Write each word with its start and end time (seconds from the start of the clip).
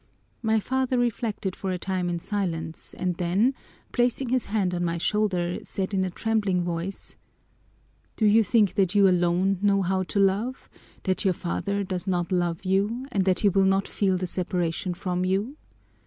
My 0.41 0.59
father 0.59 0.97
reflected 0.97 1.55
for 1.55 1.69
a 1.69 1.77
time 1.77 2.09
in 2.09 2.17
silence 2.17 2.95
and 2.95 3.13
then, 3.17 3.53
placing 3.91 4.29
his 4.29 4.45
hand 4.45 4.73
on 4.73 4.83
my 4.83 4.97
shoulder, 4.97 5.59
said 5.61 5.93
in 5.93 6.03
a 6.03 6.09
trembling 6.09 6.63
voice, 6.63 7.15
'Do 8.15 8.25
you 8.25 8.43
think 8.43 8.73
that 8.73 8.95
you 8.95 9.07
alone 9.07 9.59
know 9.61 9.83
how 9.83 10.01
to 10.01 10.17
love, 10.17 10.71
that 11.03 11.23
your 11.23 11.35
father 11.35 11.83
does 11.83 12.07
not 12.07 12.31
love 12.31 12.65
you, 12.65 13.05
and 13.11 13.25
that 13.25 13.41
he 13.41 13.49
will 13.49 13.61
not 13.65 13.87
feel 13.87 14.17
the 14.17 14.25
separation 14.25 14.95
from 14.95 15.23
you? 15.23 15.55